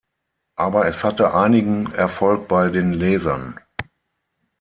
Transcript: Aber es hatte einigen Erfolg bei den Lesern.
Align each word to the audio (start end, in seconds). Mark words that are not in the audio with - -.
Aber 0.55 0.87
es 0.87 1.03
hatte 1.03 1.35
einigen 1.35 1.93
Erfolg 1.93 2.47
bei 2.47 2.69
den 2.71 2.91
Lesern. 2.91 3.59